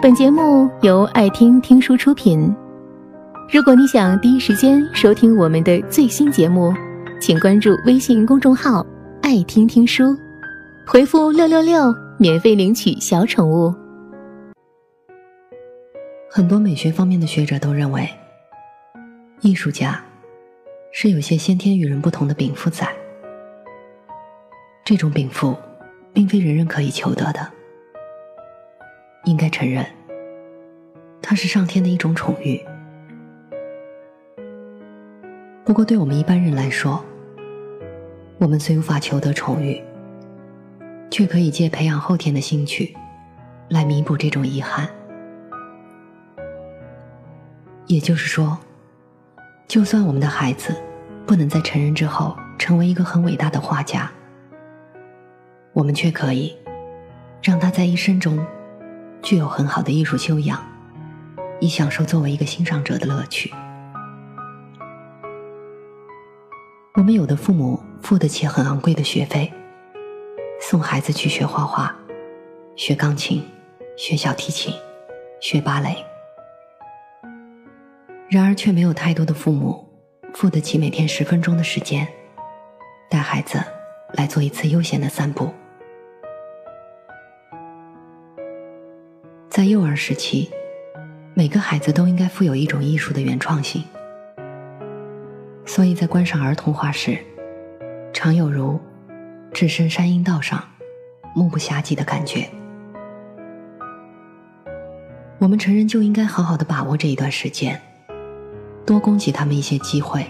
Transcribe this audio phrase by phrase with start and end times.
[0.00, 2.54] 本节目由爱听听书出品。
[3.52, 6.72] 如果你想第一时间收听我们的最新节目，
[7.20, 8.86] 请关注微信公众号
[9.22, 10.16] “爱听听书”，
[10.86, 13.74] 回复“六六六”免费领取小宠物。
[16.30, 18.08] 很多美学方面的学者都认为，
[19.40, 20.00] 艺术家
[20.92, 22.88] 是有些先天与人不同的禀赋在，
[24.84, 25.56] 这种禀赋
[26.12, 27.57] 并非人人可以求得的。
[29.24, 29.84] 应该承认，
[31.20, 32.60] 它是上天的一种宠遇。
[35.64, 37.04] 不过，对我们一般人来说，
[38.38, 39.82] 我们虽无法求得宠遇，
[41.10, 42.96] 却可以借培养后天的兴趣，
[43.68, 44.88] 来弥补这种遗憾。
[47.86, 48.56] 也就是说，
[49.66, 50.74] 就算我们的孩子
[51.26, 54.10] 不能在成人之后成为一个很伟大的画家，
[55.74, 56.56] 我们却可以
[57.42, 58.38] 让他在一生中。
[59.28, 60.58] 具有很好的艺术修养，
[61.60, 63.52] 以享受作为一个欣赏者的乐趣。
[66.94, 69.52] 我们有的父母付得起很昂贵的学费，
[70.62, 71.94] 送孩子去学画画、
[72.74, 73.46] 学钢琴、
[73.98, 74.72] 学小提琴、
[75.42, 76.02] 学芭蕾。
[78.30, 79.86] 然而，却没有太多的父母
[80.32, 82.08] 付得起每天十分钟的时间，
[83.10, 83.62] 带孩子
[84.14, 85.52] 来做一次悠闲的散步。
[89.58, 90.48] 在幼儿时期，
[91.34, 93.82] 每个孩子都应该富有一种艺术的原创性，
[95.66, 97.18] 所以在观赏儿童画时，
[98.12, 98.78] 常有如
[99.52, 100.62] 置身山阴道上，
[101.34, 102.48] 目不暇接的感觉。
[105.40, 107.82] 我们成人就应该好好的把握这一段时间，
[108.86, 110.24] 多供给他们一些机会，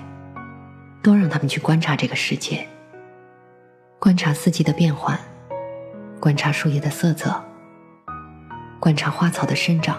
[1.02, 2.66] 多让他们去观察这个世界，
[3.98, 5.20] 观察四季的变换，
[6.18, 7.44] 观察树叶的色泽。
[8.88, 9.98] 观察花草的生长，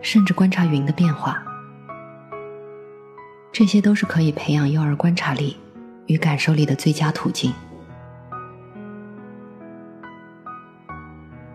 [0.00, 1.42] 甚至观察云的变化，
[3.50, 5.56] 这些都是可以培养幼儿观察力
[6.06, 7.52] 与感受力的最佳途径。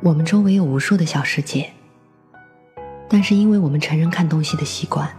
[0.02, 1.72] 我们周围有无数的小世界，
[3.08, 5.10] 但是因为我们成人看东西的习惯，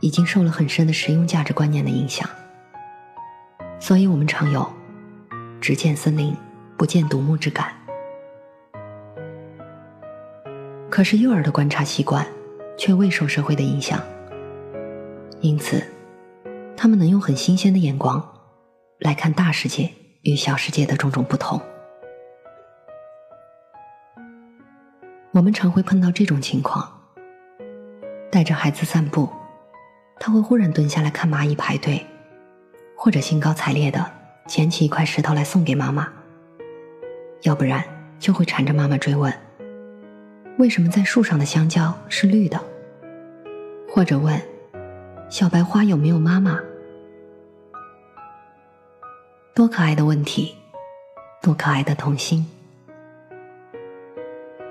[0.00, 2.26] 已经受了很深的实用价值观念的影响，
[3.78, 4.66] 所以我们常有
[5.60, 6.34] “只见森林，
[6.78, 7.74] 不见独木”之感。
[10.90, 12.26] 可是幼儿的观察习惯
[12.76, 14.02] 却未受社会的影响，
[15.40, 15.82] 因此，
[16.76, 18.22] 他们能用很新鲜的眼光
[18.98, 19.88] 来看大世界
[20.22, 21.60] 与小世界的种种不同。
[25.30, 26.92] 我们常会碰到这种情况：
[28.32, 29.28] 带着孩子散步，
[30.18, 32.04] 他会忽然蹲下来看蚂蚁排队，
[32.96, 34.04] 或者兴高采烈的
[34.48, 36.08] 捡起一块石头来送给妈妈，
[37.42, 37.84] 要不然
[38.18, 39.32] 就会缠着妈妈追问。
[40.60, 42.62] 为什么在树上的香蕉是绿的？
[43.88, 44.38] 或者问
[45.30, 46.60] 小白花有没有妈妈？
[49.54, 50.54] 多可爱的问题，
[51.40, 52.46] 多可爱的童心。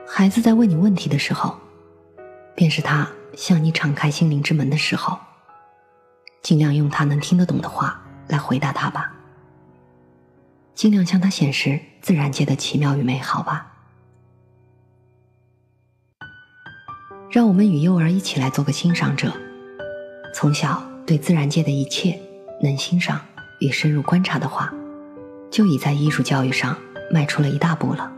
[0.07, 1.57] 孩子在问你问题的时候，
[2.53, 5.17] 便是他向你敞开心灵之门的时候。
[6.43, 9.11] 尽量用他能听得懂的话来回答他吧。
[10.75, 13.68] 尽量向他显示自然界的奇妙与美好吧。
[17.31, 19.31] 让我们与幼儿一起来做个欣赏者，
[20.33, 22.19] 从小对自然界的一切
[22.59, 23.21] 能欣赏
[23.59, 24.73] 与深入观察的话，
[25.51, 26.75] 就已在艺术教育上
[27.11, 28.11] 迈出了一大步了。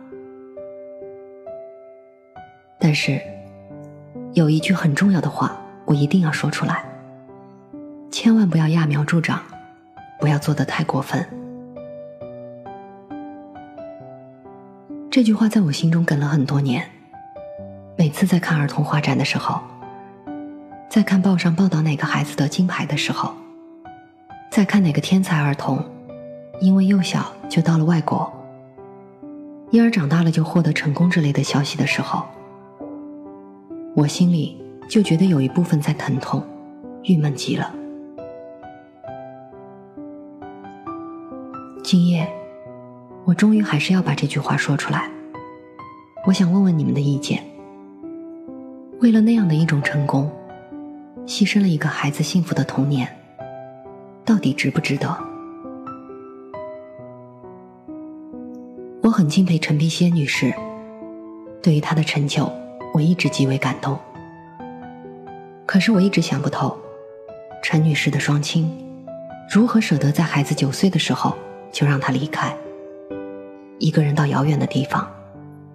[2.79, 3.19] 但是，
[4.33, 6.85] 有一句很重要的话，我一定要说出来：
[8.09, 9.43] 千万不要揠苗助长，
[10.21, 11.27] 不要做得太过分。
[15.09, 16.89] 这句话在我心中梗了很多年。
[18.11, 19.61] 每次在看儿童画展的时候，
[20.89, 23.33] 在看报上报道哪个孩子得金牌的时候，
[24.51, 25.81] 在看哪个天才儿童
[26.59, 28.29] 因为幼小就到了外国，
[29.69, 32.25] 因而长大了就获得成功之类的消息的时候，
[33.95, 36.45] 我心里就觉得有一部分在疼痛，
[37.03, 37.73] 郁闷极了。
[41.81, 42.29] 今夜，
[43.23, 45.09] 我终于还是要把这句话说出来。
[46.25, 47.41] 我想问问你们的意见。
[49.01, 50.31] 为了那样的一种成功，
[51.25, 53.07] 牺牲了一个孩子幸福的童年，
[54.23, 55.17] 到底值不值得？
[59.01, 60.53] 我很敬佩陈碧仙女士，
[61.63, 62.53] 对于她的成就，
[62.93, 63.97] 我一直极为感动。
[65.65, 66.77] 可是我一直想不透，
[67.63, 68.69] 陈女士的双亲
[69.51, 71.35] 如何舍得在孩子九岁的时候
[71.71, 72.55] 就让她离开，
[73.79, 75.11] 一个人到遥远的地方，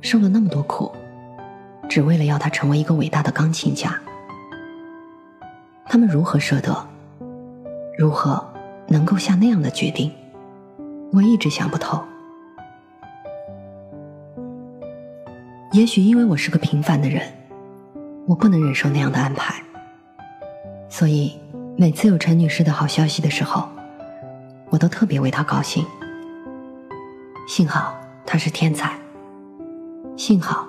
[0.01, 0.93] 受了那么多苦。
[1.89, 3.99] 只为了要他成为一个伟大的钢琴家。
[5.87, 6.77] 他们如何舍得？
[7.99, 8.45] 如何
[8.89, 10.13] 能够下那样的决定？
[11.13, 12.03] 我一直想不透。
[15.73, 17.23] 也许因为我是个平凡的人，
[18.27, 19.63] 我不能忍受那样的安排，
[20.89, 21.39] 所以
[21.77, 23.69] 每次有陈女士的好消息的时候，
[24.71, 25.85] 我都特别为她高兴。
[27.47, 27.95] 幸好
[28.25, 28.93] 她是天才，
[30.17, 30.67] 幸好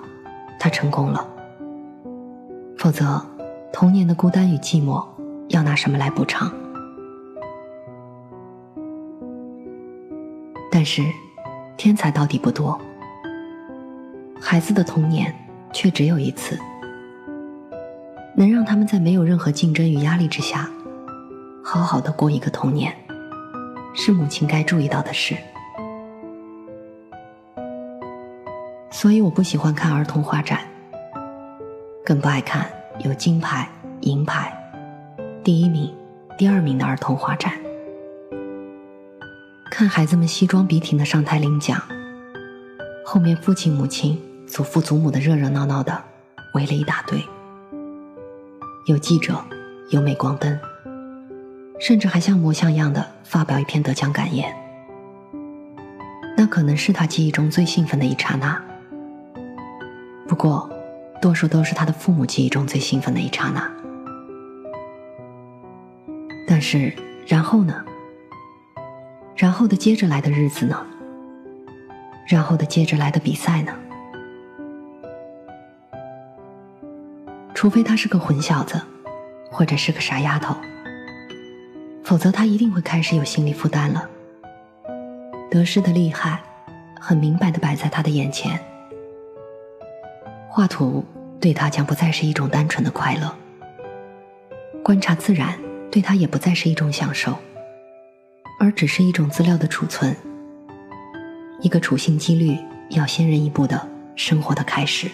[0.58, 1.26] 他成功了，
[2.76, 3.24] 否则
[3.72, 5.06] 童年的孤单与寂寞
[5.48, 6.52] 要拿什么来补偿？
[10.70, 11.02] 但是
[11.76, 12.78] 天才到底不多。
[14.40, 15.34] 孩子的童年
[15.72, 16.58] 却只有一次，
[18.36, 20.68] 能让他们在没有任何竞争与压力之下，
[21.64, 22.94] 好好的过一个童年，
[23.94, 25.36] 是母亲该注意到的事。
[28.90, 30.60] 所以我不喜欢看儿童画展，
[32.04, 32.68] 更不爱看
[33.04, 33.68] 有金牌、
[34.00, 34.52] 银牌、
[35.44, 35.94] 第一名、
[36.36, 37.52] 第二名的儿童画展，
[39.70, 41.80] 看孩子们西装笔挺的上台领奖，
[43.04, 44.20] 后面父亲母亲。
[44.48, 46.02] 祖父祖母的热热闹闹的
[46.54, 47.22] 围了一大堆，
[48.86, 49.44] 有记者，
[49.90, 50.58] 有镁光灯，
[51.78, 54.50] 甚至还像模像样的发表一篇得奖感言。
[56.34, 58.58] 那可能是他记忆中最兴奋的一刹那。
[60.28, 60.70] 不过，
[61.22, 63.68] 多数都是他的父母记忆中最兴奋的一刹那。
[66.46, 66.92] 但是，
[67.26, 67.82] 然后呢？
[69.34, 70.86] 然后的接着来的日子呢？
[72.28, 73.72] 然后的接着来的比赛呢？
[77.54, 78.80] 除非他是个混小子，
[79.50, 80.54] 或者是个傻丫头，
[82.04, 84.08] 否则他一定会开始有心理负担了。
[85.50, 86.42] 得失的厉害，
[87.00, 88.60] 很明白的摆在他的眼前。
[90.58, 91.04] 画图
[91.40, 93.32] 对他将不再是一种单纯的快乐，
[94.82, 95.56] 观察自然
[95.88, 97.38] 对他也不再是一种享受，
[98.58, 100.16] 而只是一种资料的储存，
[101.60, 102.58] 一个处心积虑
[102.90, 105.08] 要先人一步的生活的开始。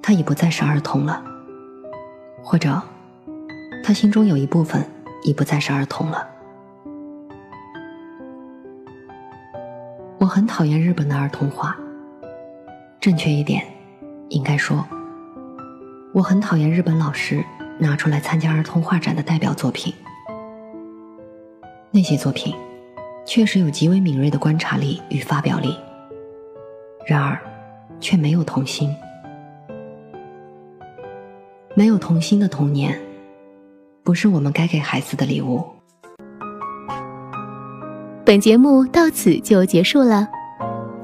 [0.00, 1.20] 他已不再是儿童了，
[2.40, 2.80] 或者，
[3.82, 4.88] 他心中有一部分
[5.24, 6.24] 已不再是儿童了。
[10.18, 11.76] 我很讨厌日本的儿童画，
[13.06, 13.62] 正确一点，
[14.30, 14.84] 应该说，
[16.12, 17.40] 我很讨厌日本老师
[17.78, 19.94] 拿出来参加儿童画展的代表作品。
[21.92, 22.52] 那些作品，
[23.24, 25.78] 确实有极为敏锐的观察力与发表力，
[27.06, 27.40] 然而，
[28.00, 28.92] 却没有童心。
[31.76, 33.00] 没有童心的童年，
[34.02, 35.64] 不是我们该给孩子的礼物。
[38.24, 40.28] 本节目到此就结束了，